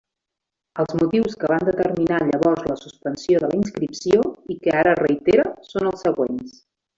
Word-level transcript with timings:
Els 0.83 0.93
motius 1.01 1.35
que 1.43 1.49
van 1.51 1.65
determinar 1.67 2.17
llavors 2.29 2.63
la 2.69 2.77
suspensió 2.85 3.43
de 3.45 3.51
la 3.53 3.59
inscripció 3.59 4.25
i 4.55 4.59
que 4.65 4.75
ara 4.81 4.97
reitera 5.03 5.47
són 5.75 5.93
els 5.93 6.07
següents. 6.09 6.59